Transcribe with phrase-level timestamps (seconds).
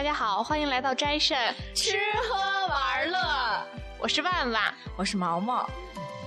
[0.00, 1.36] 大家好，欢迎来到斋肾
[1.74, 2.34] 吃喝
[2.68, 3.18] 玩乐，
[3.98, 5.68] 我是万万，我是毛毛。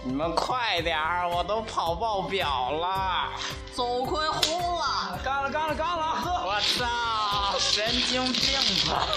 [0.03, 3.31] 你们快点儿，我都跑爆表了，
[3.73, 6.29] 走坤轰了，干了干了干了，喝！
[6.45, 9.07] 我操，神经病吧！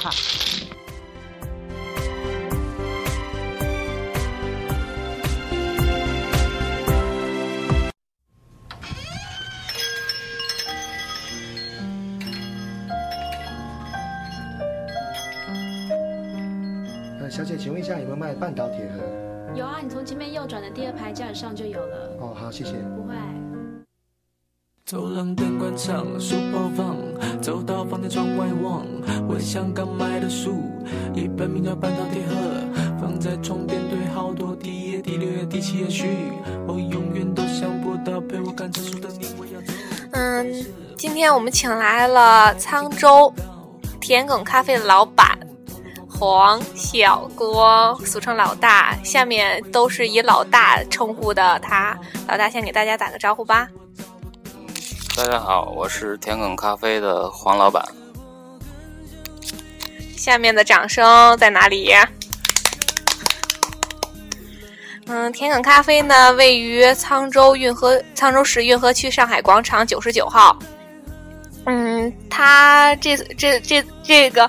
[17.86, 19.54] 下有没有卖半岛铁盒？
[19.54, 22.10] 有啊，你从前面右转的第二排架子上就有了。
[22.18, 22.72] 哦，好，谢谢。
[22.96, 23.14] 不会。
[24.84, 26.96] 走廊灯关上，书包放，
[27.40, 28.84] 走到房间窗外望，
[29.28, 30.64] 我像刚买的书，
[31.14, 32.34] 一本名叫《半岛铁盒》，
[33.00, 36.08] 放在床边堆好多，第一页、第六页、第七页序，
[36.66, 39.72] 我永远都想不到陪我看这书的你，我要走。
[40.10, 40.52] 嗯，
[40.98, 43.32] 今天我们请来了沧州
[44.00, 45.35] 田埂咖啡的老板
[46.18, 51.94] 黄小郭，俗称老大，下面都是以老大称呼的他。
[52.26, 53.68] 老大先给大家打个招呼吧。
[55.14, 57.84] 大家好，我是田埂咖啡的黄老板。
[60.16, 61.92] 下面的掌声在哪里？
[65.08, 70.56] 嗯，田埂咖啡呢，位于沧州运河沧州市运河区上海广场九十九号。
[71.66, 74.48] 嗯，他这这这这个，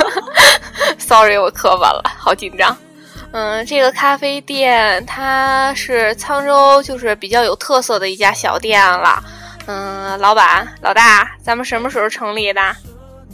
[0.98, 2.76] sorry，我磕巴了，好紧张。
[3.32, 9.22] 嗯，这个咖啡店它是沧州就是比较有特色的一家小店了。
[9.66, 12.60] 嗯，老板老大，咱们什么时候成立的？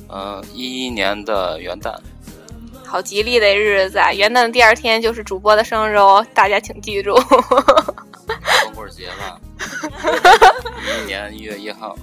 [0.09, 1.95] 嗯，一一年的元旦。
[2.87, 7.15] 好吉利的日子啊，元旦的第二天就是主播的生日哦，大家请记住。
[7.27, 9.41] 光棍节吧，
[10.83, 11.97] 一一年一月一号。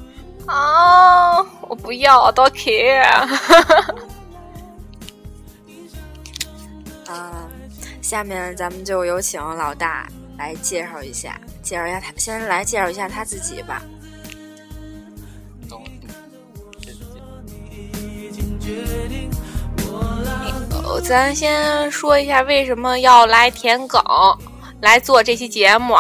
[0.49, 3.05] 哦，我不要，多 care。
[7.07, 7.49] 嗯，
[8.01, 13.83] 下面咱们就有请老大来介绍一下，介绍一下他，先来介绍一下他自己吧。
[20.83, 24.01] 呃，咱先说一下为什么要来舔狗
[24.81, 25.95] 来做这期节目。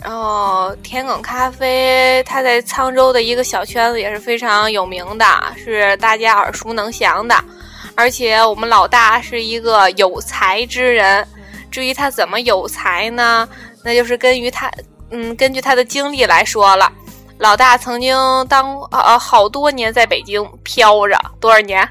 [0.00, 5.24] 然后，田埂咖啡它在沧州的一个小圈子也是非常有名的，
[5.56, 7.34] 是大家耳熟能详的。
[7.96, 11.26] 而且我们老大是一个有才之人。
[11.70, 13.46] 至于他怎么有才呢？
[13.84, 14.70] 那就是根据他，
[15.10, 16.90] 嗯，根据他的经历来说了。
[17.38, 18.16] 老大曾经
[18.48, 21.86] 当呃好多年在北京飘着，多少年？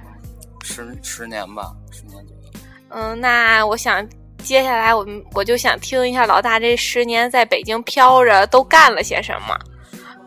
[0.63, 2.59] 十十年吧，十年左右。
[2.89, 4.05] 嗯，那我想
[4.47, 9.53] 接下来我们我就想听一下老大这十年在北京飘着都干了些什么？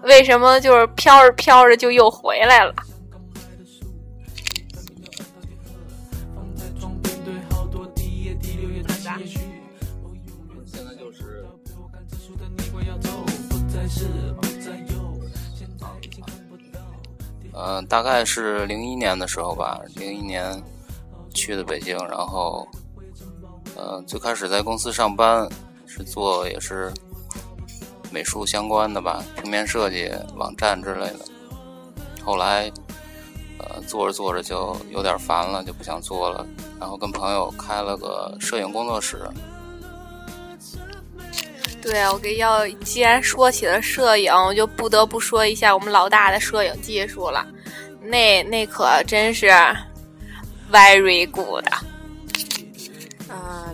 [0.02, 2.74] 为什么就是飘着飘着就又回来了？
[10.66, 11.46] 现在就是。
[17.54, 20.62] 嗯，大概是零一年的时候吧，零一年
[21.32, 22.68] 去的北京，然后，
[23.80, 25.48] 呃，最开始在公司上班，
[25.86, 26.92] 是做也是
[28.10, 31.20] 美术相关的吧，平面设计、网站之类的。
[32.22, 32.70] 后来，
[33.58, 36.46] 呃，做着做着就有点烦了，就不想做了，
[36.78, 39.18] 然后跟朋友开了个摄影工作室。
[41.80, 47.46] 对啊，我给要既然说起了摄影，我就不得不说一下我们老大的摄影技术了，
[48.02, 49.50] 那那可真是
[50.70, 51.64] very good。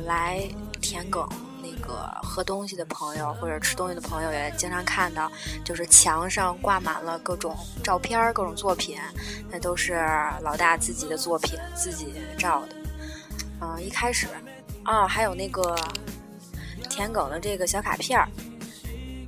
[0.07, 0.49] 来
[0.81, 1.29] 田埂
[1.61, 5.31] 那个喝东西的朋友或者吃东西的朋友也经常看到，
[5.65, 8.97] 就是墙上挂满了各种照片、各种作品，
[9.51, 9.95] 那都是
[10.41, 12.77] 老大自己的作品，自己照的。
[13.61, 14.29] 嗯，一开始，
[14.85, 15.77] 啊，还有那个。
[16.89, 18.27] 田埂的这个小卡片儿，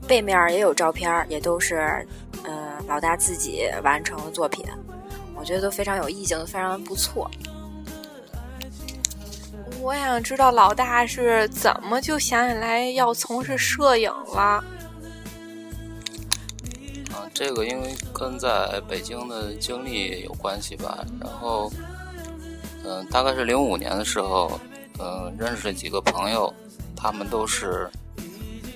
[0.06, 2.06] 背面也有照片，也都是，
[2.44, 4.64] 呃，老大自己完成的作品，
[5.34, 7.30] 我觉得都非常有意境，非常不错。
[9.88, 14.62] 我想知道老大是怎么就想起来要从事摄影了？
[17.11, 20.99] 啊，这个因为跟在北京的经历有关系吧。
[21.19, 21.73] 然后，
[22.85, 24.61] 嗯、大概是零五年的时候，
[24.99, 26.52] 嗯、认识了几个朋友。
[26.94, 27.90] 他们都是，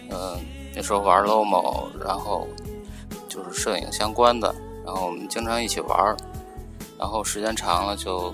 [0.09, 0.41] 嗯、
[0.75, 2.49] 那时候玩 Lomo，然后
[3.29, 6.17] 就是摄影相关的，然后我们经常一起玩，
[6.99, 8.33] 然后时间长了就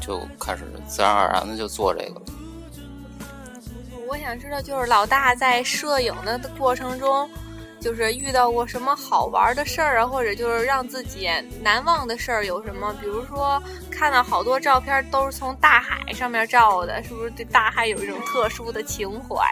[0.00, 2.22] 就开始自然而然的就做这个了。
[4.08, 7.28] 我想知道，就是老大在摄影的过程中，
[7.78, 11.28] 就是遇到过什么好玩的事儿啊，或者就是让自己
[11.62, 12.94] 难忘的事儿有什么？
[13.00, 19.44] 比如说看到好多照片都是从大海上面照的，是不是对大海有一种特殊的情怀？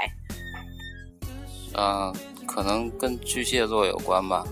[1.75, 2.15] 嗯、
[2.47, 4.43] 可能跟巨蟹座有关吧，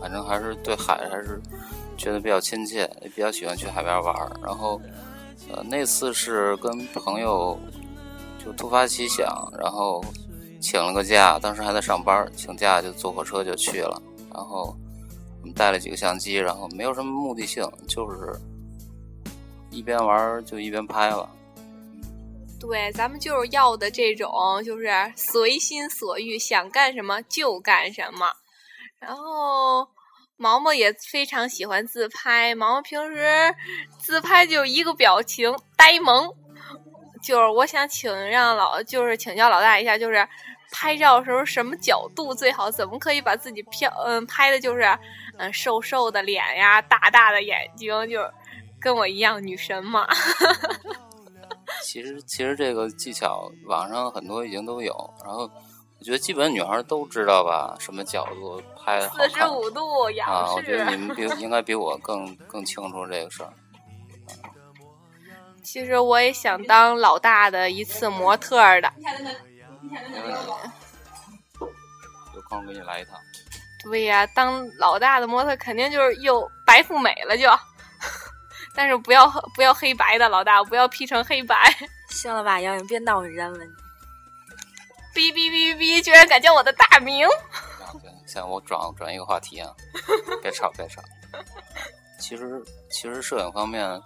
[0.00, 1.38] 反正还是对海还是
[1.98, 4.32] 觉得比较亲切，也比较喜欢去海边玩儿。
[4.42, 4.80] 然后，
[5.50, 7.58] 呃，那次是跟朋友
[8.42, 9.26] 就突发奇想，
[9.58, 10.04] 然后
[10.60, 14.00] 请了个假，当时还在上班，请假就坐火车就去了。
[14.32, 14.76] 然后
[15.40, 18.34] 我们带了几个相机，然后没有什么目的性，就是
[19.70, 21.28] 一边玩就一边拍了。
[22.58, 24.30] 对，咱们就是要的这种，
[24.64, 28.32] 就是随心所欲，想干什么就干什么。
[29.00, 29.86] 然后
[30.42, 33.54] 毛毛也非常喜欢自拍，毛毛平时
[33.96, 36.28] 自拍就一个表情，呆萌。
[37.22, 40.28] 就是我想请让老，就是请教老大一下，就是
[40.72, 42.68] 拍照的时候什么角度最好？
[42.68, 44.82] 怎么可以把自己漂嗯拍的就是
[45.38, 48.18] 嗯瘦瘦的脸呀，大大的眼睛，就
[48.80, 50.04] 跟我一样女神嘛。
[51.84, 54.92] 其实其实这个技巧网上很多已经都有，
[55.24, 55.48] 然后
[56.02, 60.52] 我觉得基本女孩都知道吧，什么角度拍好四十五度仰啊？
[60.52, 60.60] 我。
[60.62, 63.52] 觉得你们比应该比我更更清楚这个事儿。
[65.62, 68.92] 其实我也想当老大的一次模特儿的。
[72.34, 73.16] 有空给你来一趟。
[73.84, 77.48] 对呀，当老大的模特肯定就是又白富美了就，
[78.74, 81.72] 但是不要不要黑白的老大，不要 P 成黑白。
[82.08, 83.60] 行了吧，杨颖，别闹人了。
[83.60, 83.68] 哔
[85.14, 87.26] 哔哔哔哔，居然敢叫我的大名！
[87.26, 89.74] 啊，对，现在我转转一个话题啊，
[90.42, 91.02] 别吵别吵。
[92.18, 94.00] 其实其实摄影方面，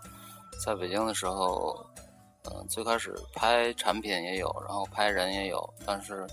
[0.65, 1.87] 在北京的时候，
[2.45, 6.27] 嗯、最开始拍产品也有，然后拍人也有，但是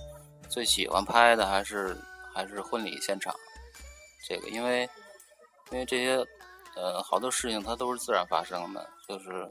[0.50, 1.98] 最喜欢拍的还是
[2.34, 3.36] 还是婚礼现场。
[4.28, 4.90] 这个因为
[5.72, 6.26] 因为这些
[6.76, 9.48] 呃好多事情它都是自然发生的，就是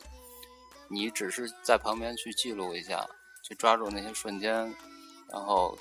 [0.88, 3.06] 你只是在旁边去记录一下，
[3.42, 4.74] 去抓住那些瞬间，
[5.32, 5.76] 然后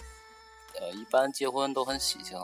[0.80, 2.39] 呃一般结婚都很喜庆，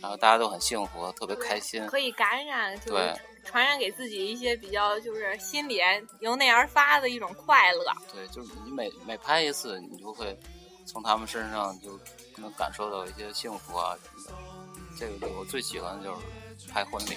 [0.00, 1.86] 然后大家都很幸福，特别开心。
[1.86, 3.14] 可以感染，就是对
[3.44, 5.80] 传染给自己一些比较就是心里
[6.20, 7.84] 由内而发的一种快乐。
[8.12, 10.38] 对，就是你每每拍一次，你就会
[10.86, 11.98] 从他们身上就
[12.36, 14.32] 能感受到一些幸福啊什么的。
[14.98, 16.14] 这个我最喜欢的就
[16.58, 17.16] 是拍婚礼。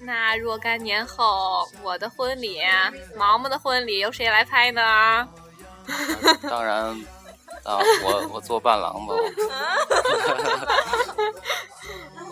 [0.00, 2.58] 那若干年后，我的婚礼，
[3.16, 5.28] 毛毛的婚礼，由谁来拍呢？
[6.50, 7.00] 当然
[7.64, 9.14] 啊，我我做伴郎吧。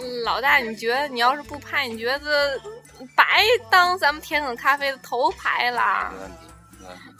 [0.02, 2.58] 嗯老大，你觉得你要是不拍，你觉得
[3.14, 6.20] 白当咱们天梗咖啡的头牌啦没？
[6.22, 6.36] 问题，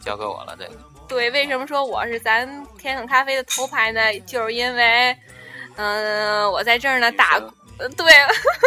[0.03, 0.73] 交给我了这个。
[1.07, 2.49] 对，为什么说我是咱
[2.79, 4.19] 天梗咖啡的头牌呢？
[4.21, 5.15] 就是因为，
[5.77, 7.53] 嗯、我在这儿呢打，呃
[7.97, 8.06] 对，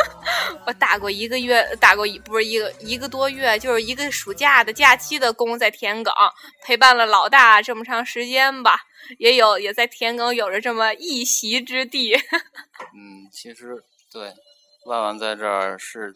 [0.65, 6.11] 我打过一个月，打过一不是一个一个多月，就是一个暑假的假期的工，在田埂
[6.63, 8.79] 陪伴了老大这么长时间吧，
[9.19, 12.15] 也有也在田埂有着这么一席之地。
[12.95, 13.75] 嗯，其实
[14.11, 14.33] 对，
[14.85, 16.13] 万万在这儿是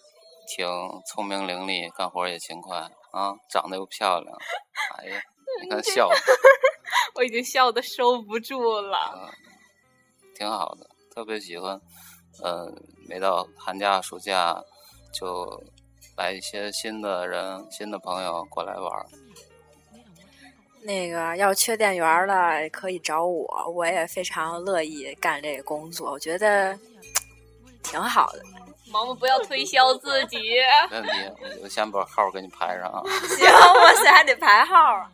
[0.55, 0.67] 挺
[1.07, 2.77] 聪明伶俐，干活也勤快
[3.11, 4.37] 啊，长得又漂亮。
[4.97, 5.21] 哎呀，
[5.61, 6.15] 你看笑的，
[7.15, 8.97] 我已经笑得收不住了。
[8.97, 9.29] 啊，
[10.35, 11.79] 挺好的，特别喜欢。
[12.43, 12.71] 呃，
[13.07, 14.63] 每到寒假、暑假，
[15.13, 15.63] 就
[16.15, 19.05] 来一些新的人、新的朋友过来玩。
[20.83, 26.77] 那个要缺店员儿的可以找我，我也非常乐意干这个工作，我觉得
[27.83, 28.41] 挺好的。
[28.89, 30.37] 毛毛不要推销自己。
[30.89, 33.03] 没问题，我先把号给你排上啊。
[33.35, 35.11] 行，我现在还得排号啊。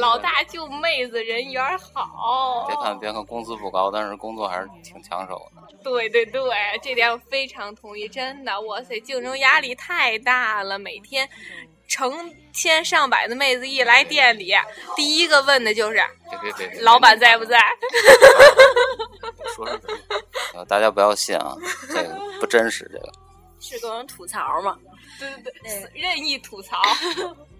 [0.00, 5.62] 老大救妹子人缘好，别看别看工资不高，但是工作还是挺抢手的。
[5.82, 6.40] 对对对，
[6.82, 11.28] 这点我非常同意，真的，哇塞，竞争压力太大了，每天
[11.88, 14.54] 成千上百的妹子一来店里，
[14.96, 15.96] 第一个问的就是
[16.30, 17.58] 别别别别，老板在不在？
[19.54, 19.98] 说是什么？
[20.54, 21.56] 呃，大家不要信啊，
[21.88, 23.12] 这个不真实，这个。
[23.60, 24.78] 是跟人吐槽嘛。
[25.18, 26.80] 对对对，任意吐槽。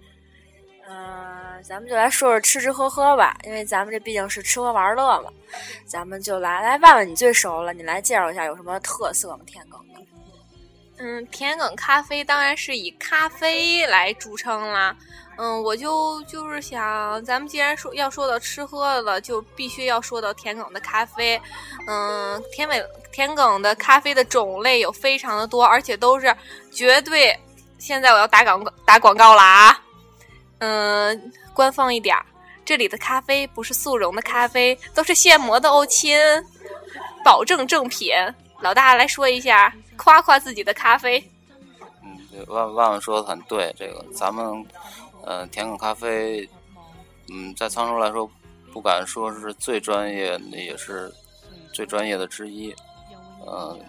[0.87, 5.31] 嗯、咱们就来说说吃吃喝喝吧，因为咱们这毕竟是吃喝玩乐嘛。
[5.85, 9.39] 咱们就来来，问问你最熟了，你来介绍一下有什么特色吗？
[9.47, 10.01] 田埂的。
[10.97, 14.95] 嗯，田埂咖啡当然是以咖啡来著称啦。
[15.37, 21.41] 嗯，我就就是想，咱们既然说要说到吃喝了，就必须要说到田埂的咖啡。
[21.87, 26.33] 嗯，田尾田埂的咖啡的种类有非常的多，而且都是
[26.71, 27.37] 绝对。
[27.77, 29.77] 现在我要打广告打广告了啊！
[30.59, 32.25] 嗯，官方一点儿，
[32.63, 36.17] 这里的咖啡不是速溶的咖啡，都是现磨的哦亲，
[37.23, 38.11] 保证正品。
[38.61, 41.23] 老大来说一下，夸夸自己的咖啡。
[42.01, 44.65] 嗯，万万万说的很对，这个咱们
[45.23, 46.49] 呃甜口咖啡，
[47.29, 48.29] 嗯，在沧州来说，
[48.71, 51.13] 不敢说是最专业，也是
[51.73, 52.73] 最专业的之一。
[53.45, 53.79] 嗯、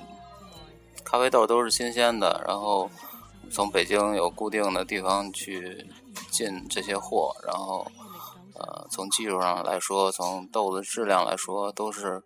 [1.04, 2.90] 咖啡豆都是新鲜的，然后
[3.50, 5.86] 从北京有固定的地方去
[6.30, 7.90] 进这些货，然后
[8.54, 12.22] 呃，从技术上来说，从豆子质量来说，都是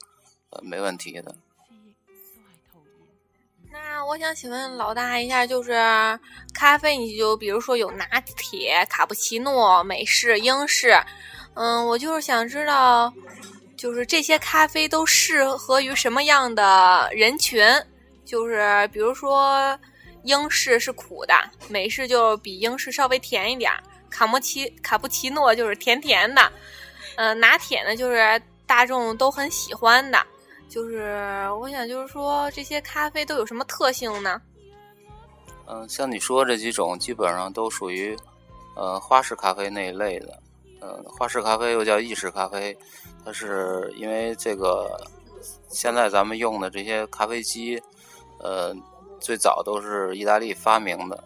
[0.51, 1.35] 呃没问题的。
[3.73, 5.73] 那我想请问老大一下，就是
[6.53, 11.01] 咖啡，你就比如说有拿铁、卡布奇诺、美式、英式，
[11.55, 13.13] 嗯，我就是想知道，
[13.77, 17.65] 就是这些咖啡都适合于什么样的人群？
[18.25, 19.79] 就是比如说
[20.25, 21.35] 英式是苦的，
[21.69, 26.53] 美式就比英式稍微甜一点儿，卡莫奇卡布奇诺就是甜甜的，
[27.17, 30.19] 嗯、拿铁呢就是大众都很喜欢的。
[30.69, 34.41] 就是我想，就是说这些咖啡都有什么特性呢？
[35.67, 38.17] 嗯，像你说这几种，基本上都属于
[38.77, 40.41] 呃花式咖啡那一类的。
[40.81, 42.77] 呃，花式咖啡又叫意式咖啡，
[43.25, 44.99] 它是因为这个
[45.69, 47.83] 现在咱们用的这些咖啡机，
[48.39, 48.75] 呃，
[49.21, 51.23] 最早都是意大利发明的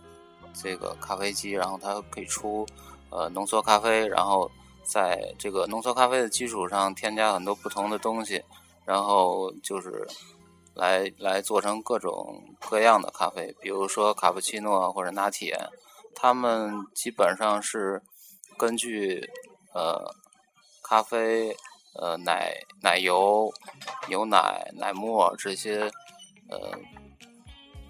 [0.52, 2.66] 这个咖啡机，然后它可以出
[3.10, 4.50] 呃浓缩咖啡，然后
[4.82, 8.42] 在这个浓缩咖啡的基础上添加很多不同的东西。
[8.86, 10.06] 然后就是
[10.74, 15.56] 来来做成各种各样的咖啡，比如说卡布奇诺或者拿铁，
[16.14, 18.02] 他们基本上是
[18.58, 19.26] 根据
[19.72, 20.14] 呃
[20.82, 21.56] 咖啡、
[21.94, 23.50] 呃奶奶油、
[24.06, 25.90] 牛奶、奶沫这些
[26.50, 26.78] 呃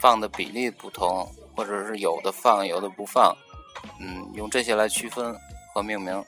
[0.04, 3.34] 放的比例不同，或者是有的放有的不放，
[3.98, 5.34] 嗯，用这些来区分
[5.72, 6.22] 和命名。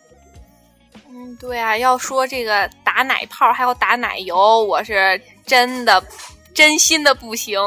[1.11, 6.02] 嗯，对啊，要说这个打奶泡还有打奶油，我是真的
[6.54, 7.61] 真心的不行。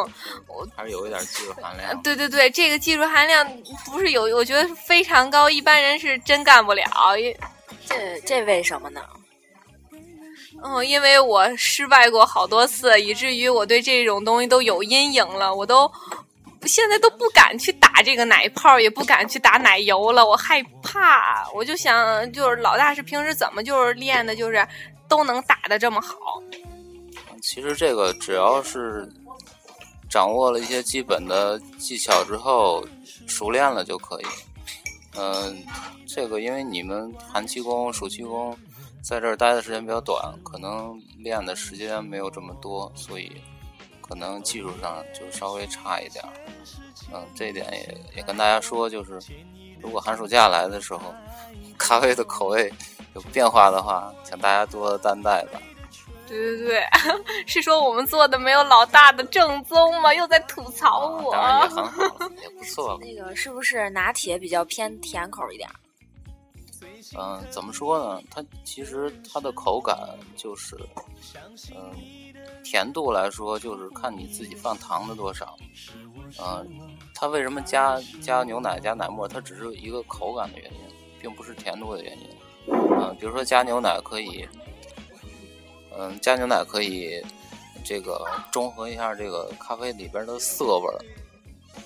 [0.47, 2.01] 我还是有一点技术含量。
[2.01, 3.47] 对对对，这个技术含量
[3.85, 6.83] 不是有，我觉得非常高，一般人是真干不了。
[7.85, 8.99] 这这为什么呢？
[10.63, 15.89] 嗯，因为我失败过好多次，以至于我对这种东西都有阴影了，我都
[16.65, 21.49] 现在都不敢去打这个奶泡，也不敢去打奶油了，我害怕。
[21.53, 24.67] 我就想，就是老大是平时怎么就是练的，就是
[25.07, 26.15] 都能打的这么好。
[27.41, 29.09] 其实这个只要是
[30.09, 32.85] 掌握了一些基本的技巧之后，
[33.27, 34.25] 熟练了就可以。
[35.15, 35.63] 嗯、
[36.07, 38.55] 这个因为你们寒气功、暑气功
[39.01, 43.41] 在这儿待的时间比较短，可能练的时间没有这么多，所以
[44.01, 46.31] 可能技术上就稍微差一点儿。
[47.13, 49.19] 嗯，这一点也也跟大家说，就是
[49.81, 51.13] 如果寒暑假来的时候，
[51.77, 52.71] 咖啡的口味
[53.15, 55.59] 有变化的话，请大家多担待吧。
[56.27, 56.83] 对对对，
[57.47, 60.13] 是说我们做的没有老大的正宗吗？
[60.13, 61.31] 又在吐槽我。
[61.31, 62.03] 啊也很好，
[62.43, 62.99] 也不错。
[63.01, 65.67] 那个是不是拿铁比较偏甜口一点？
[67.17, 68.21] 嗯，怎么说呢？
[68.29, 69.97] 它其实它的口感
[70.35, 70.77] 就是，
[71.75, 71.91] 嗯，
[72.63, 75.57] 甜度来说就是看你自己放糖的多少。
[76.39, 79.27] 嗯，它为什么加加牛奶加奶沫？
[79.27, 80.79] 它只是一个口感的原因，
[81.19, 82.29] 并不是甜度的原因。
[82.67, 84.47] 嗯，比如说加牛奶可以，
[85.97, 87.23] 嗯，加牛奶可以
[87.83, 90.99] 这个中和一下这个咖啡里边的涩味儿，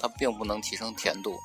[0.02, 1.40] 它并不能提升甜度。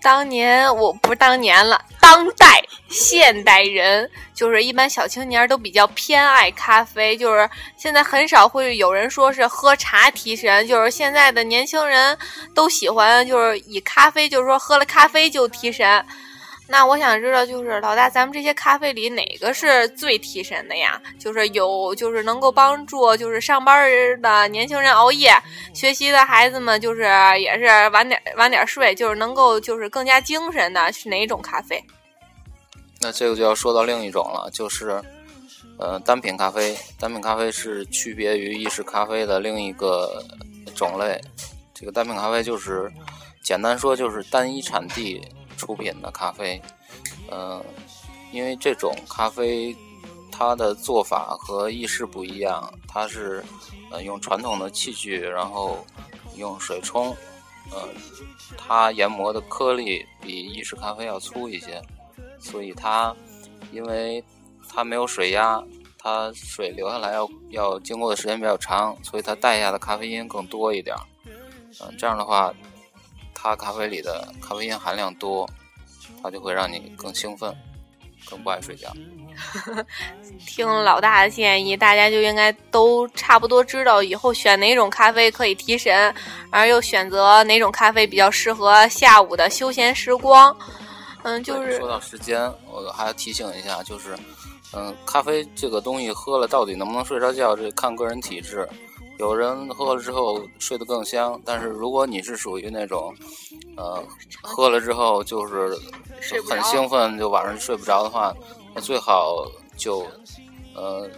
[0.00, 12.16] 当年我不是当年了，当代现代人就是一般小青年都比较偏爱咖啡，就是现在很少会有人说是喝茶提神，就是现在的年轻人
[12.54, 16.04] 都喜欢就是以咖啡，就是说喝了咖啡就提神。
[16.68, 21.00] 那我想知道，就是老大，咱们这些咖啡里哪个是最提神的呀？
[21.18, 23.88] 就是有，就是能够帮助，就是上班
[24.20, 25.32] 的年轻人熬夜，
[25.72, 27.04] 学习的孩子们就是
[27.38, 31.82] 也是晚点晚点睡，就是能够就是更加精神的是哪种咖啡？
[33.00, 35.00] 那这个就要说到另一种了，就是，
[35.78, 36.76] 呃，单品咖啡。
[36.98, 40.20] 单品咖啡是区别于意式咖啡的另一个
[40.74, 41.20] 种类。
[41.72, 42.90] 这个单品咖啡就是，
[43.42, 45.22] 简单说就是单一产地
[45.56, 46.60] 出品的咖啡。
[47.28, 47.64] 呃，
[48.32, 49.74] 因为这种咖啡
[50.30, 53.44] 它的做法和意式不一样，它是
[53.90, 55.84] 呃用传统的器具，然后
[56.36, 57.16] 用水冲，
[57.72, 57.88] 呃，
[58.56, 61.82] 它研磨的颗粒比意式咖啡要粗一些。
[62.38, 63.14] 所以它
[63.72, 64.22] 因为
[64.68, 65.60] 它没有水压，
[65.98, 71.02] 它水流下来要要经过的时间比较长，所以它带下的咖啡因更多一点儿。
[71.80, 72.54] 嗯、这样的话，
[73.46, 75.48] 它咖啡里的咖啡因含量多，
[76.22, 77.54] 它就会让你更兴奋。
[78.28, 78.92] 更不爱睡觉。
[80.48, 86.12] 听老大的建议，大家就应该都差不多知道以后选哪种咖啡可以提神，
[86.50, 90.56] 而又选择哪种咖啡比较适合下午的休闲时光。
[91.22, 94.18] 嗯，就是说到时间，我还要提醒一下，就是，
[94.72, 98.68] 嗯，咖啡这个东西喝了到底能不能睡着觉，这看个人体质。
[99.18, 103.14] 有人喝了之后睡得更香，但是如果你是属于那种，
[103.76, 104.02] 呃，
[104.42, 105.70] 喝了之后就是
[106.48, 108.34] 很兴奋，就晚上睡不着的话，
[108.74, 109.46] 那最好
[109.76, 110.06] 就，
[110.74, 111.08] 呃，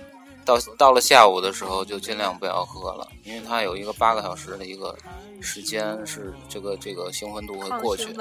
[0.45, 4.97] 到到了下午的时候就尽量不要喝了，因为它有一个八个小时的一个
[5.41, 8.13] 时间是这个这个兴奋度会过去。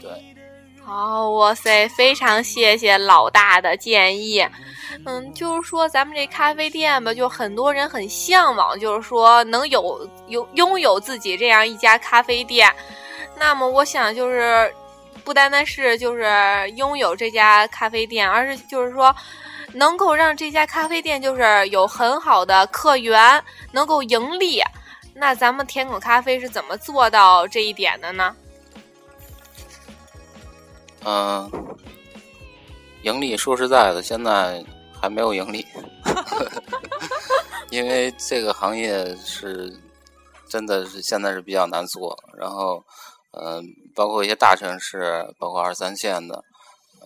[0.00, 0.36] 对。
[0.86, 4.46] 好，哇塞，非常谢谢老大的建议。
[5.04, 12.72] 嗯，就是说咱们这咖啡店吧，就很多人很向往，就是说能有有拥有自己这样一家咖啡店。
[13.36, 14.72] 那么我想，就是
[15.24, 16.24] 不单单是就是
[16.76, 19.12] 拥有这家咖啡店，而是就是说
[19.72, 24.62] 能够让这家咖啡店就是有很好的客源，能够盈利。
[25.12, 28.36] 那咱们甜口咖啡是怎么做到这一点的呢？
[31.08, 31.48] 嗯，
[33.02, 34.64] 盈利说实在的，现在
[35.00, 35.64] 还没有盈利，
[37.70, 39.72] 因为这个行业是
[40.48, 42.18] 真的是现在是比较难做。
[42.36, 42.82] 然后，
[43.30, 46.42] 嗯，包括一些大城市，包括二三线的，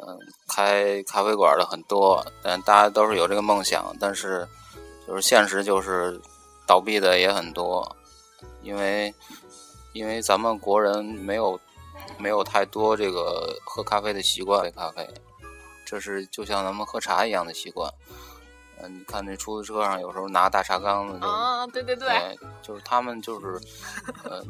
[0.00, 4.48] 嗯，开咖啡馆的很多，但大家都是有这个梦想，但是
[5.06, 6.18] 就是现实就是
[6.66, 7.94] 倒闭的也很多，
[8.62, 9.14] 因为
[9.92, 11.60] 因为咱们国人没有。
[12.18, 15.08] 没有太多这个喝咖啡的习惯，咖啡，
[15.84, 17.90] 这是就像咱们喝茶一样的习惯。
[18.82, 23.60] 嗯，你看那出租车上有时候拿大茶缸子，啊，对对对，就是他们就是，
[24.24, 24.42] 呃，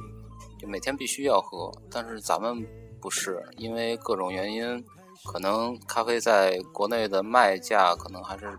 [0.58, 1.72] 就每天必须要喝。
[1.90, 2.66] 但是咱们
[3.00, 4.84] 不是，因为各种原因，
[5.24, 8.58] 可能咖啡在国内的卖价可能还是。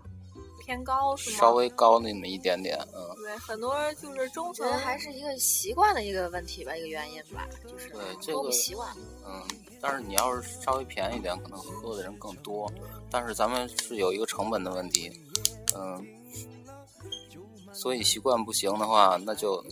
[0.72, 1.36] 偏高是吗？
[1.36, 3.14] 稍微高那么一点点，嗯。
[3.16, 8.88] 对，很多就是中层还是一个习惯的一个问题吧，一个原因吧，就是对这个习惯。
[9.26, 9.42] 嗯，
[9.82, 12.72] 但是你要是稍微便宜点，可能喝的人更多。
[13.10, 15.12] 但是咱们是有一个成本的问题，
[15.76, 16.06] 嗯，
[17.70, 19.62] 所以习惯不行的话，那就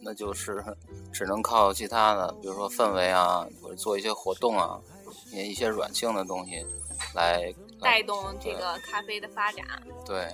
[0.00, 0.62] 那就是
[1.10, 4.78] 只能靠其他的，比如说氛围啊，或者做一些活动啊，
[5.32, 6.62] 一些软性的东西
[7.14, 7.50] 来。
[7.80, 9.64] 带动这个咖啡的发展。
[10.04, 10.26] 对，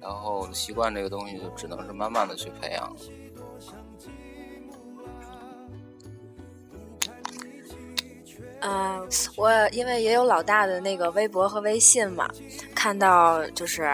[0.00, 2.96] 然后习惯这个东西就只能是慢慢的去培养。
[8.62, 12.28] 嗯，我因为也有老大的那个微博和微信嘛，
[12.74, 13.90] 看到就是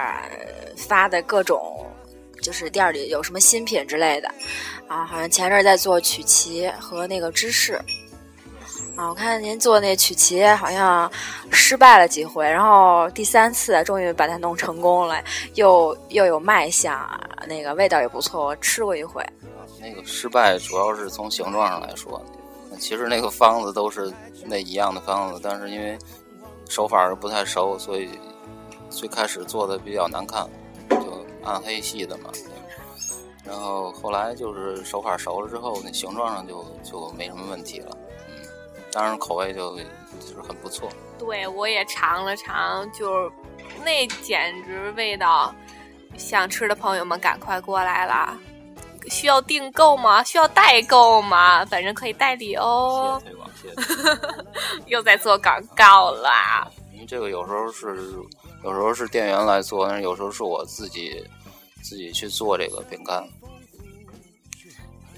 [0.76, 1.86] 发的各种，
[2.42, 4.28] 就是店里有什么新品之类的，
[4.88, 7.80] 啊，好像前阵在做曲奇和那个芝士。
[8.96, 11.10] 啊，我看您做那曲奇好像
[11.50, 15.22] 失败了几回，然后第三次终于把它弄成功了，
[15.54, 16.98] 又又有卖相，
[17.46, 19.22] 那个味道也不错，我吃过一回。
[19.78, 22.20] 那个失败主要是从形状上来说，
[22.78, 24.10] 其实那个方子都是
[24.46, 25.98] 那一样的方子，但是因为
[26.66, 28.08] 手法不太熟，所以
[28.88, 30.48] 最开始做的比较难看，
[30.88, 32.30] 就暗黑系的嘛。
[33.44, 37.96] 然后后来就是手法熟了之后，那形状上就就没什么问题了。
[38.96, 40.88] 当然口味就就是很不错。
[41.18, 43.30] 对，我也尝了尝，就是
[43.84, 45.54] 那简直味道，
[46.16, 48.38] 想吃的朋友们赶快过来啦。
[49.10, 50.24] 需要订购吗？
[50.24, 51.62] 需要代购吗？
[51.66, 53.20] 反正可以代理哦。
[53.22, 54.18] 谢谢推广，谢谢。
[54.88, 56.66] 又在做广告啦。
[56.94, 58.14] 因为这个有时候是
[58.64, 61.22] 有时候是店员来做，但是有时候是我自己
[61.82, 63.22] 自己去做这个饼干。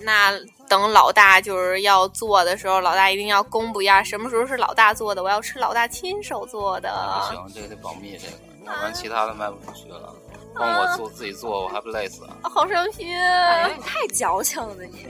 [0.00, 0.32] 那。
[0.68, 6.90] 等老大就是要做的时候，老大一定要公布一下什么时候是老大做的，我要吃老大亲手做的。
[7.20, 8.34] 不行，这个得保密，这个，
[8.66, 10.14] 要不然其他的卖不出去了。
[10.54, 12.28] 光我做自己做，我还不累死？
[12.42, 13.06] 好伤心！
[13.08, 15.06] 你太矫情了，你。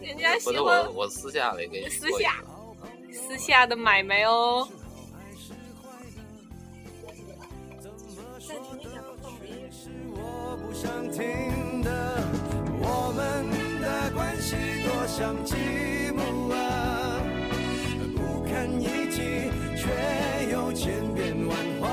[0.00, 2.36] 人家喜欢我，我私下里给你私下，
[3.12, 4.66] 私下的买卖哦。
[8.48, 9.02] 暂停一下，
[15.18, 15.56] 多像积
[16.14, 17.20] 木啊，
[18.16, 19.88] 不堪一击，却
[20.52, 21.88] 又千变万化。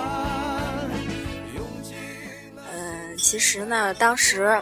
[2.71, 4.61] 嗯，其实呢，当时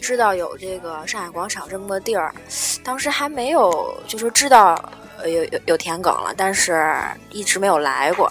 [0.00, 2.34] 知道有这个上海广场这么个地儿，
[2.82, 4.76] 当时还没有，就是知道
[5.24, 6.92] 有有有田埂了，但是
[7.30, 8.30] 一直没有来过。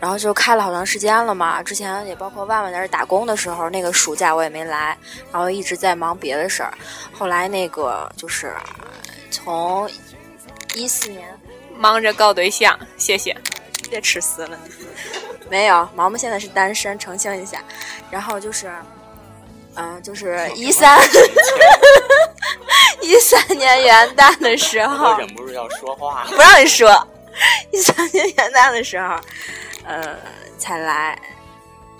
[0.00, 4.94] 然后就开了好长时间了嘛，之前也包括万万在这打工的时候，那个暑假我也没来，
[5.32, 6.74] 然后一直在忙别的事儿。
[7.10, 8.52] 后来那个就是
[9.44, 9.88] 从
[10.74, 11.28] 一四年
[11.76, 13.36] 忙着搞对象，谢谢，
[13.90, 14.58] 别吃死了。
[15.50, 17.62] 没有，毛毛现在是单身，澄清一下。
[18.10, 18.72] 然后就是，
[19.74, 20.98] 嗯、就是一三
[23.02, 26.24] 一三年元旦的时候，我忍不住要说话。
[26.30, 26.88] 不让你说。
[27.70, 29.16] 一三年元旦的时候，
[29.84, 30.16] 呃，
[30.56, 31.20] 才来。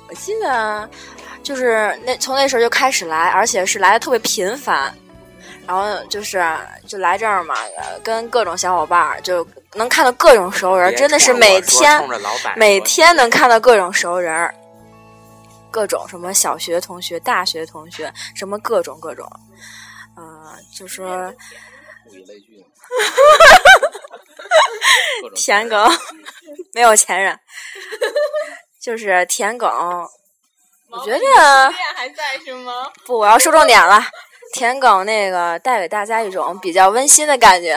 [0.09, 0.89] 我记得
[1.43, 4.97] 就是那从那时候就开始来，而且是来的特别频繁。
[5.67, 6.45] 然后就是
[6.87, 12.03] 就来这儿嘛，呃跟各种小伙伴儿就能看到各种熟人，真的是每天
[12.57, 14.55] 每天能看到各种熟人儿，
[15.71, 19.27] 各种什么小学同学、大学同学，什么各种各种，
[20.17, 21.07] 呃，就说
[22.07, 22.67] 物以类聚嘛。
[25.23, 25.91] 各种 田埂
[26.75, 27.39] 没有前任，
[28.81, 30.07] 就是田埂。
[30.91, 31.19] 我觉得
[31.97, 32.89] 还在是吗？
[33.05, 34.01] 不，我要说重点了。
[34.55, 37.77] 田埂那个带给大家一种比较温馨的感觉。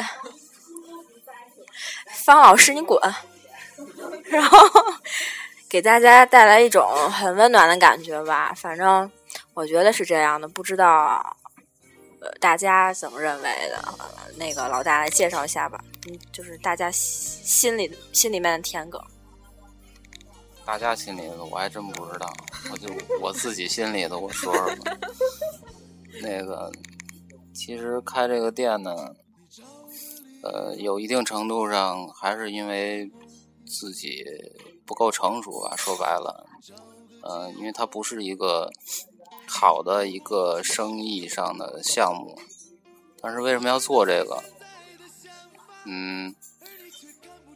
[2.23, 3.01] 方老师，你滚！
[4.25, 4.59] 然后
[5.67, 8.53] 给大家带来一种很温暖的感觉吧。
[8.55, 9.11] 反正
[9.55, 11.35] 我觉得是这样的，不知道
[12.21, 13.83] 呃大家怎么认为的？
[14.35, 15.79] 那个老大来介绍一下吧。
[16.07, 19.01] 嗯，就是大家心里心里面的田埂。
[20.63, 22.31] 大家心里的我还真不知道，
[22.71, 22.87] 我就
[23.19, 24.95] 我自己心里的我说说吧。
[26.21, 26.71] 那个，
[27.53, 29.15] 其实开这个店呢，
[30.43, 33.11] 呃，有一定程度上还是因为
[33.65, 34.23] 自己
[34.85, 35.75] 不够成熟吧。
[35.75, 36.47] 说白了，
[37.23, 38.71] 呃，因为它不是一个
[39.47, 42.37] 好的一个生意上的项目，
[43.21, 44.43] 但是为什么要做这个？
[45.85, 46.35] 嗯，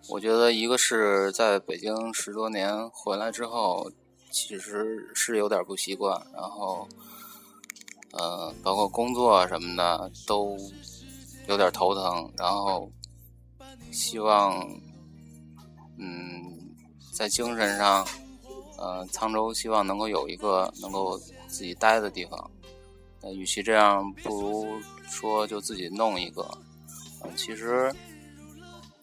[0.09, 3.91] 我觉得一个是在北京十多年回来之后，
[4.31, 6.87] 其实是有点不习惯，然后，
[8.13, 10.57] 呃，包括工作什么的都
[11.47, 12.91] 有点头疼，然后
[13.91, 14.59] 希望，
[15.97, 16.43] 嗯，
[17.13, 18.05] 在精神上，
[18.77, 22.51] 呃，沧州希望能够有一个能够自己待的地方。
[23.21, 26.45] 那，与其这样，不如说就自己弄一个。
[27.23, 27.93] 嗯、其实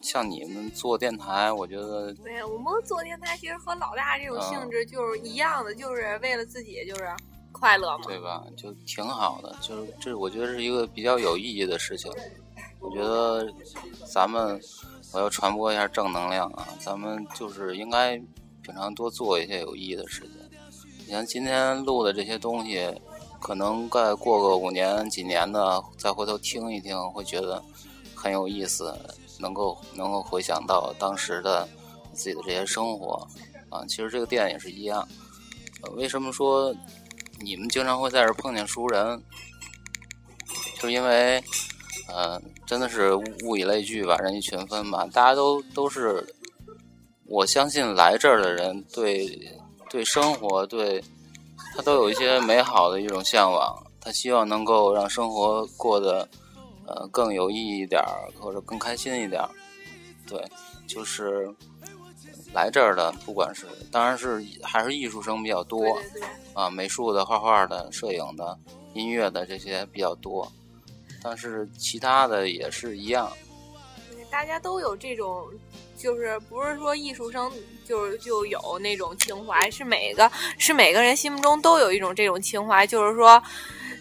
[0.01, 7.09] 像你们做电台，我觉得对呀，我们做电台其实和老大这种性质就是一样的，就是为了自己就是
[7.59, 8.03] 快乐嘛。
[8.07, 8.43] 对吧？
[8.55, 12.11] 就挺好的，就是这，我觉得是一个比较有意义的事情。
[12.79, 13.45] 我觉得
[14.05, 14.59] 咱们，
[15.11, 16.67] 我要传播一下正能量啊！
[16.79, 18.17] 咱们就是应该
[18.61, 20.31] 平常多做一些有意义的事情。
[21.05, 22.89] 你像今天录的这些东西，
[23.41, 27.61] 可能再过个五年、几年的，再回头听一听，会觉得
[28.15, 28.97] 很有意思，
[29.39, 31.67] 能够能够回想到当时的
[32.13, 33.27] 自己的这些生活
[33.69, 33.85] 啊。
[33.87, 35.05] 其实这个店也是一样。
[35.95, 36.73] 为什么说
[37.41, 39.21] 你们经常会在这儿碰见熟人？
[40.75, 41.43] 就是因为，
[42.07, 46.25] 呃，真的是物物以类聚吧，人以群分吧，大家都都是，
[47.25, 49.27] 我相信来这儿的人对
[49.89, 51.03] 对生活对
[51.75, 56.27] 他都有一些美好的一种向往，他希望能够让生活过得
[56.87, 59.49] 呃更有意义一点儿，或者更开心一点儿。
[60.25, 60.41] 对，
[60.87, 61.53] 就是
[62.53, 66.27] 来这儿的，不管是当然是还是艺术生比较多对对对
[66.59, 68.57] 啊，美术的、画画的、摄影的、
[68.93, 70.45] 音乐的这些比较多，
[71.23, 73.31] 但是其他的也是一样。
[74.29, 75.47] 大家都有这种，
[75.97, 77.49] 就是不是说艺术生
[77.87, 83.41] 就就有那种情怀，是每个是每个人心目中都有一种这种情怀，就是说。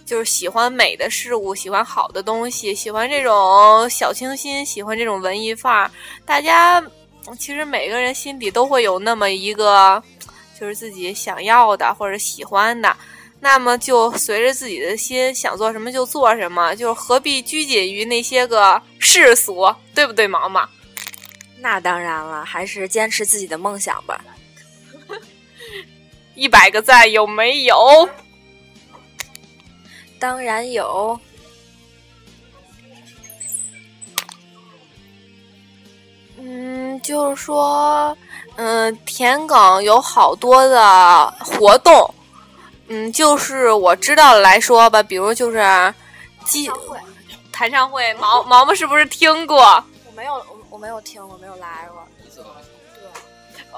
[0.05, 5.91] 就是喜欢美的事物，喜欢好的东西，喜欢这种小清新，喜欢这种文艺范儿。
[6.25, 6.83] 大家
[7.39, 10.03] 其实每个人心底都会有那么一个，
[10.59, 12.97] 就是自己想要的或者喜欢的。
[13.41, 20.69] 那么就随着自己的心想做什么就做什么，就何必拘谨于那些个世俗，对不对，毛毛？
[21.61, 24.25] 那当然了，还是坚持自己的梦想吧。
[26.35, 28.09] 一百个赞有没有？
[30.19, 31.19] 当然有，
[36.39, 38.19] 嗯，就是说，
[38.61, 42.13] 嗯，田埂有好多的活动，
[42.89, 45.95] 嗯，就是我知道的来说吧，比如就是
[46.45, 46.69] 基
[47.53, 49.63] 弹唱会，毛毛毛是不是听过？
[50.05, 52.03] 我没有，我我没有听，我没有来过。
[52.35, 52.43] 对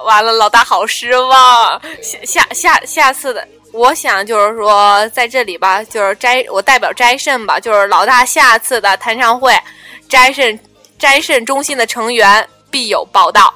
[0.03, 1.79] 完了，老大好失望。
[2.03, 9.55] 下下下下次的，我想就是说在这里吧，就是摘我代表摘肾吧，就是老大下次的弹唱会，
[10.09, 10.59] 摘肾
[10.99, 13.53] 摘肾中心的成员必有报道，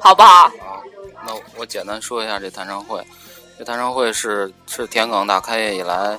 [0.00, 0.48] 好不好？
[0.48, 0.82] 好，
[1.26, 3.04] 那我简单说一下这弹唱会。
[3.58, 6.18] 这弹唱会是是田埂大开业以来，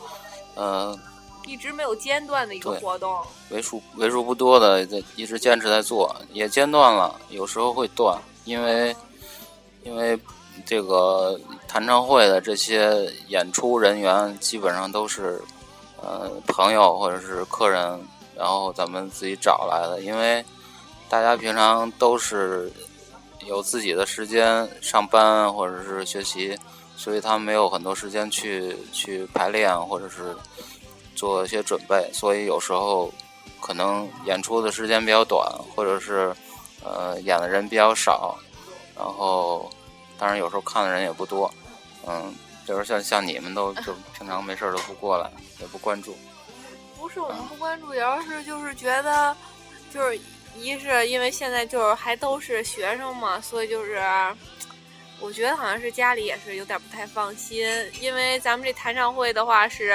[0.55, 0.97] 呃，
[1.45, 3.17] 一直没有间断的一个活动。
[3.49, 8.93] 为数为数不多的在一直坚持在做，也间断了，有时候会断，因为
[9.83, 10.19] 因为
[10.65, 15.41] 这个弹唱会的这些演出人员基本上都是
[16.01, 17.99] 呃朋友或者是客人，
[18.35, 20.43] 然后咱们自己找来的，因为
[21.07, 22.69] 大家平常都是
[23.49, 26.55] 有自己的时间上班或者是学习，
[26.95, 30.35] 所以他们没有很多时间去去排练或者是
[31.15, 33.11] 做一些准备，所以有时候
[33.59, 35.43] 可能演出的时间比较短，
[35.75, 36.31] 或者是
[36.83, 38.37] 呃演的人比较少，
[38.95, 39.67] 然后
[40.19, 41.51] 当然有时候看的人也不多，
[42.05, 42.31] 嗯，
[42.67, 45.27] 就是像像你们都 就平常没事儿都不过来，
[45.59, 46.15] 也不关注。
[46.99, 49.35] 不是我们不关注，主要是就是觉得，
[49.91, 50.19] 就是
[50.55, 54.01] 一是因为现在就是还都是学生嘛，所以就是
[55.19, 57.65] 我觉得好像是家里也是有点不太放心，
[58.01, 59.93] 因为咱们这弹唱会的话是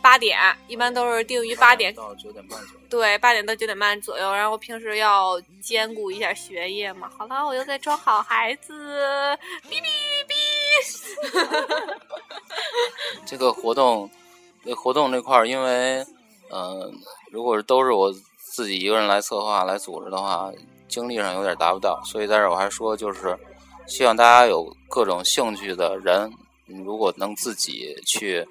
[0.00, 0.38] 八点，
[0.68, 2.80] 一般都是定于八点，到九点半左右。
[2.88, 7.10] 对，八点到九点半左右，然后平时要兼顾一下学业嘛。
[7.18, 9.36] 好了，我又在装好孩子，
[9.68, 9.86] 哔哔
[10.28, 10.34] 哔。
[13.26, 14.08] 这个活动，
[14.64, 16.02] 这活动这块儿，因为，
[16.50, 16.90] 嗯、
[17.30, 18.14] 如果是都是我
[18.58, 20.50] 自己一个人来策划、来组织的话，
[20.88, 23.38] 精力上有点达不到，所以在这儿我还说，就是
[23.86, 26.32] 希望大家有各种兴趣的人，
[26.66, 28.44] 如果能自己去，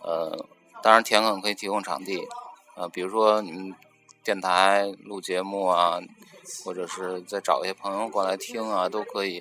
[0.00, 0.46] 呃，
[0.80, 2.24] 当然田埂可以提供场地，
[2.76, 3.74] 呃，比如说你们
[4.22, 5.98] 电台录节目啊，
[6.64, 9.40] 或者是再找一些朋友过来听啊，都可以。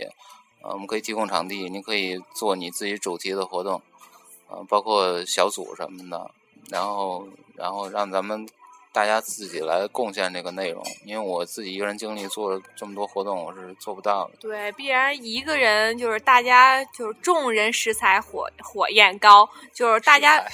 [0.63, 3.79] 呃，我们可以提供场地，你可以做你自己主题的活动。
[4.49, 6.31] 呃，包括小组什么的，
[6.71, 8.47] 然后然后让咱们
[8.97, 14.39] 大家自己来贡献这个内容，因为我自己一个人精力做这么多活动，我是做不到的。
[14.39, 20.49] 对，必然一个人就是大家就是众人拾柴火火焰高，就是大家，嗯，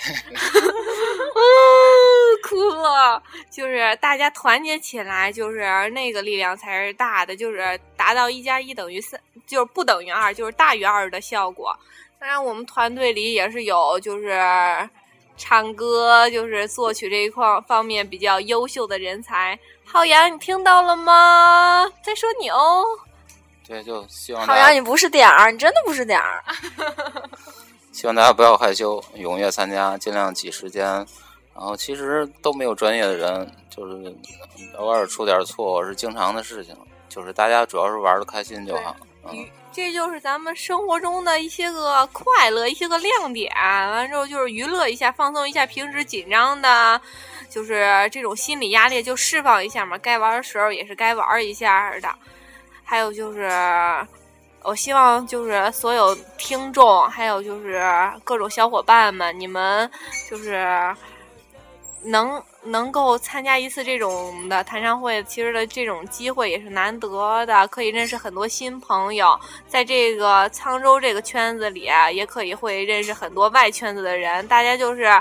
[2.43, 11.73] 哭了，就是大家团结起来，就是那个力量才是大的，就是达到一加一等于三，就是不等于二，就是大于二的效果。
[12.19, 14.37] 当然，我们团队里也是有就是
[15.43, 19.59] 唱歌，就是作曲这一块方面比较优秀的人才。
[19.83, 21.85] 浩洋，你听到了吗？
[22.01, 22.81] 在说你哦。
[23.67, 26.41] 对，就希望好像大家你不是点儿，你真的不是点儿。
[27.91, 30.85] 希望大家不要害羞，踊跃参加，尽量挤时间。
[31.53, 34.15] 然后其实都没有专业的人，就是
[34.77, 36.73] 偶尔出点错是经常的事情，
[37.09, 38.95] 就是大家主要是玩的开心就好。
[39.25, 43.51] 嗯，这就是咱们生活中的一些个快乐，一些个亮点。
[43.55, 47.01] 完之后就是娱乐一下，放松一下平时紧张的，
[47.49, 49.97] 就是这种心理压力就释放一下嘛。
[49.97, 52.09] 该玩的时候也是该玩一下的。
[52.83, 53.49] 还有就是，
[54.61, 57.83] 我希望就是所有听众，还有就是
[58.23, 59.89] 各种小伙伴们，你们
[60.29, 60.95] 就是
[62.03, 75.11] 能能够参加一次这种的弹唱会，其实的这种机会也是难得的，可以认识很多新朋友，在这个沧州这个圈子里啊，也可以会认识很多外圈子的人，大家就是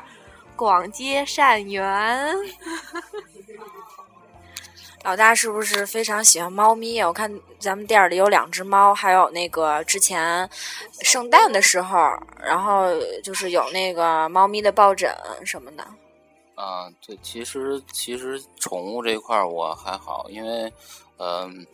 [0.57, 2.35] 广结善缘。
[5.05, 7.01] 老大是不是非常喜欢猫咪？
[7.03, 10.49] 我看咱们店儿里有两只猫，还有那个之前
[11.01, 11.99] 圣诞的时候，
[12.41, 12.89] 然后
[13.25, 15.13] 就是有那个猫咪的抱枕
[15.45, 15.85] 什么的。
[16.55, 20.73] 啊，对，其实其实宠物这一块儿我还好，因为，
[21.19, 21.67] 嗯、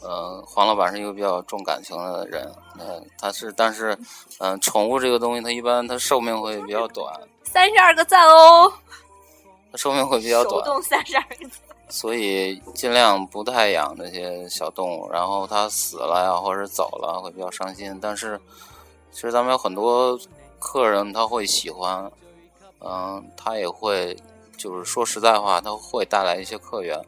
[0.00, 3.98] 呃，黄老板是一个比较重感情的人，嗯、他是，但是，
[4.38, 8.72] 嗯、宠物这个东西它一般它寿命会比较短， 三十二个赞哦，
[9.72, 11.58] 它寿命会比较手短，动三十二个赞。
[11.90, 17.98] 所以尽量不太养那些小动物，然后它死了呀，或者走了会比较伤心。
[18.00, 18.38] 但是，
[19.10, 20.18] 其实咱们有很多
[20.58, 22.12] 客人他会喜欢，
[22.80, 24.16] 嗯、它也会，
[24.56, 27.00] 就是说实在话，它会带来一些客源，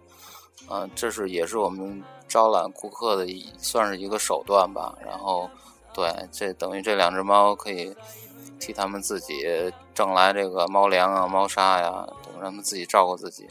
[0.69, 4.97] 嗯、这是也是我们招揽顾客的一算是一个手段吧。
[5.05, 5.49] 然后，
[5.93, 7.95] 对，这等于这两只猫可以
[8.59, 13.49] 替他们自己挣来这个猫粮啊、猫砂呀，等让他们自己照顾自己。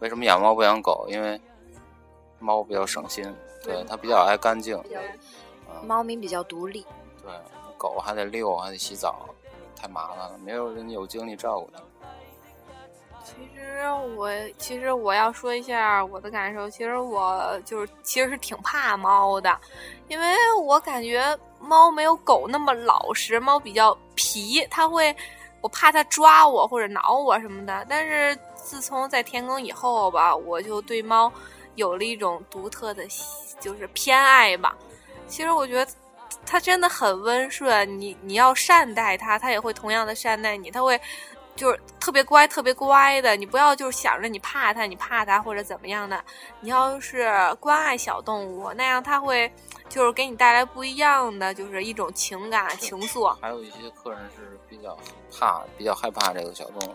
[0.00, 1.06] 为什么养猫不养狗？
[1.08, 1.40] 因为
[2.38, 3.24] 猫比较省心，
[3.62, 4.78] 对它比较爱干净。
[5.86, 6.84] 猫咪比较独立，
[7.22, 7.32] 对，
[7.76, 9.28] 狗还得遛，还得洗澡，
[9.84, 11.82] 太麻烦了，没有人有精力照顾它。
[13.22, 13.84] 其实
[14.16, 19.54] 我其实我要说一下我的感受，其实我就是其实是挺怕猫的，
[20.08, 25.14] 因为我感觉猫没有狗那么老实，猫比较皮，它会
[25.60, 27.84] 我怕它抓我或者挠我什么的。
[27.86, 31.30] 但是自从在天宫以后吧，我就对猫
[31.74, 33.04] 有了一种独特的
[33.60, 34.74] 就是偏爱吧。
[35.26, 35.86] 其实我觉得
[36.46, 41.00] 它真的很温顺，你你要善待它，它也会同样的善待你，它会。
[41.56, 46.20] 就是特别乖、特别乖的，你不要就是想着你怕它，你怕它或者怎么样的。
[46.58, 49.48] 你要是关爱小动物，那样它会
[49.88, 53.32] 就是给你带来不一样的，就是一种情感情愫。
[53.40, 54.98] 还有一些客人是比较
[55.30, 56.94] 怕、比较害怕这个小动物，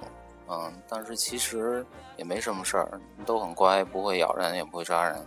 [0.49, 1.86] 嗯，但是其实
[2.17, 5.25] 也没什么事儿，都很乖，不会咬人，也不会扎人。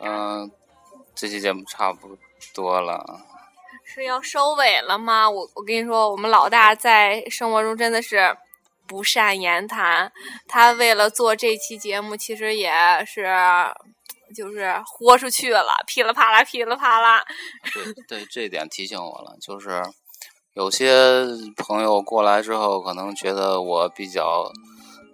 [0.00, 0.50] 嗯，
[1.14, 2.16] 这期节目差不
[2.54, 3.20] 多了。
[3.84, 5.28] 是要收尾了吗？
[5.28, 8.36] 我我跟你说，我们老大在生活中真的是
[8.86, 10.12] 不善言谈。
[10.46, 12.72] 他为了做这期节目，其实也
[13.04, 13.26] 是
[14.34, 17.24] 就是豁出去了，噼里啪啦，噼里啪啦。
[17.74, 19.82] 对对，这一点提醒我了，就是
[20.54, 21.24] 有些
[21.56, 24.52] 朋友过来之后，可能觉得我比较，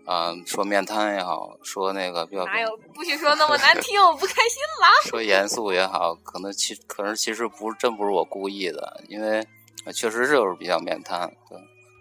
[0.09, 5.11] 嗯、说面瘫也好，说那个比较哪有不许说那么难听，我不开心了。
[5.11, 9.47] 说严肃也好，可能其可能其实不是真不是我故意的，因为
[9.85, 11.59] 呃确实就是比较面瘫，对，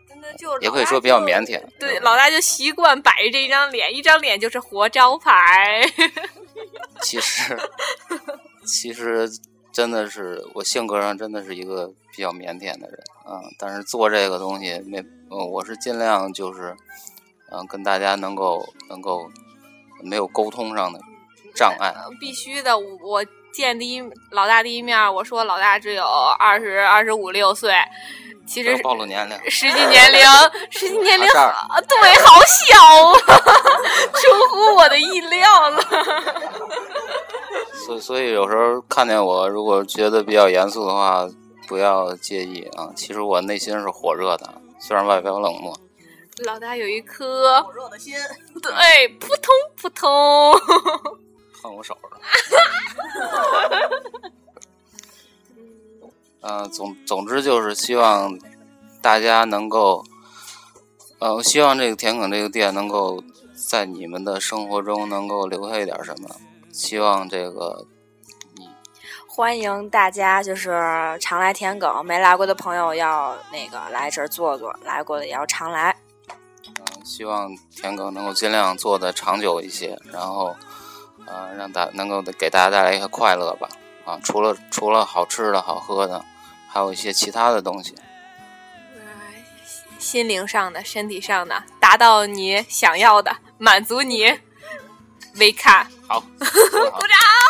[0.08, 1.62] 真的就也可以说比较腼腆。
[1.80, 5.84] 对，老大就习惯摆着这张脸，一张脸就是活招牌。
[7.02, 7.58] 其实
[8.66, 9.30] 其实
[9.72, 16.78] 真的是我性格上真的是一个比较腼腆的人啊、但是做这个东西没，呃，我是尽量就是，
[17.56, 19.30] 嗯、跟大家能够能够
[20.04, 21.00] 没有沟通上的
[21.56, 21.94] 障碍。
[22.20, 26.04] 必须的，我我见第一老大第一面，我说老大只有
[26.38, 27.74] 二十二十五六岁，
[28.46, 30.20] 其实暴露年龄，实际年龄
[30.70, 32.78] 实际年龄啊对，好小
[33.34, 33.40] 啊，
[34.14, 35.82] 出乎我的意料了。
[37.86, 41.26] 所以所以有时候看见我，如果觉得比较严肃的话，
[41.68, 42.90] 不要介意啊。
[42.96, 45.78] 其实我内心是火热的，虽然外表冷漠。
[46.44, 48.14] 老大有一颗火热的心，
[48.62, 50.54] 对，扑通扑通。
[51.64, 52.20] 恨我手上。
[56.42, 58.38] 嗯、总总之就是希望
[59.02, 60.04] 大家能够，
[61.20, 63.24] 呃，希望这个田埂这个店能够
[63.70, 66.36] 在你们的生活中能够留下一点什么。
[66.72, 67.88] 希望这个
[68.58, 68.70] 你
[69.26, 75.96] 欢迎大家，就是常来田埂，没来过的朋友要那个来这儿坐坐，来过的也要常来。
[77.06, 80.56] 嗯，希望田哥能够尽量做的长久一些，然后，
[81.28, 83.70] 呃，让大能够给大家带来一些快乐吧。
[84.06, 86.24] 啊，除了除了好吃的好喝的，
[86.68, 87.96] 还有一些其他的东西。
[89.98, 94.40] 心灵上的、身体上的，达到你想要的，满足你。
[95.38, 97.45] 微看， 好，鼓掌。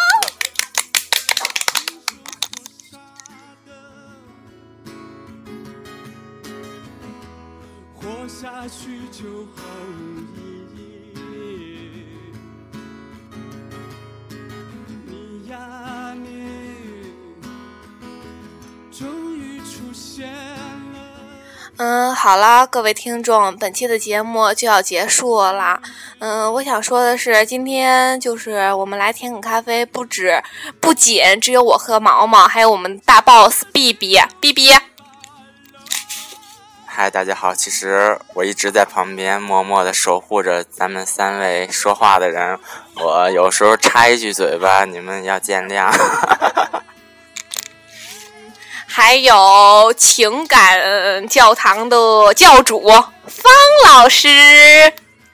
[8.27, 9.23] 下去就
[9.55, 10.19] 毫无
[10.75, 10.79] 意
[11.15, 11.95] 义。
[15.05, 16.27] 你呀你，
[18.91, 20.99] 终于出现了。
[21.77, 25.81] 嗯，好啦，各位听众，本期的节目就要结束了。
[26.19, 30.41] 嗯，我想说的是，今天就是我们来田埂咖啡，不止
[30.79, 34.69] 不仅只有我和毛毛，还有我们大 boss B B B B。
[36.97, 37.53] 嗨，大家好！
[37.53, 42.58] 其实我一直在旁边默默的守护着咱们三位说话的人，
[42.95, 45.93] 我有时候插一句嘴巴，你们要见谅。
[48.88, 53.51] 还有情感教堂的教主方
[53.88, 54.29] 老师。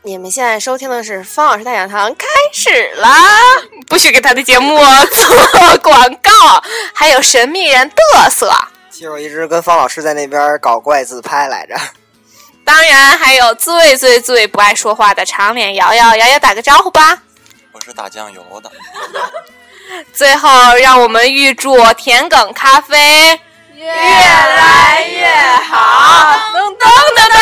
[0.02, 3.13] 你们现在收听的是方老师大讲堂，开始啦，
[3.88, 6.63] 不许给他的节目做广告。
[6.95, 8.52] 还有神秘人嘚瑟，
[8.91, 11.75] 其实我一直跟方老师在那边搞怪自拍来着。
[12.63, 17.23] 当然还有最最最不爱说话的长脸瑶瑶，瑶瑶打个招呼吧。
[17.71, 18.71] 我是打酱油的。
[20.13, 23.39] 最后，让我们预祝田埂咖啡
[23.73, 25.25] 越来越
[25.67, 26.38] 好。
[26.54, 27.39] 噔噔噔噔。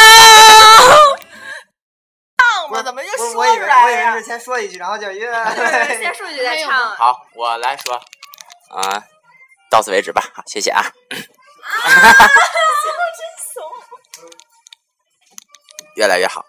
[2.71, 5.31] 我怎么就说我以为出来呀我以为是先说一句，然后就越
[5.99, 6.89] 先说一句再唱。
[6.95, 7.95] 好，我来说，
[8.75, 9.03] 啊、
[9.69, 10.23] 到此为止吧。
[10.33, 10.85] 好，谢谢啊。
[15.95, 16.48] 越来越好。